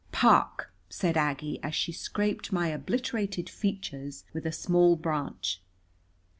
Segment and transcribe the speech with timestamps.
[0.11, 5.61] "Park!" said Aggie as she scraped my obliterated features with a small branch.